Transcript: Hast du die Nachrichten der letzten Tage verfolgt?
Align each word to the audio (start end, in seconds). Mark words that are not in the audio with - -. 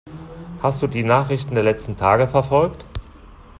Hast 0.63 0.81
du 0.81 0.87
die 0.87 1.03
Nachrichten 1.03 1.53
der 1.53 1.63
letzten 1.63 1.95
Tage 1.95 2.27
verfolgt? 2.27 2.83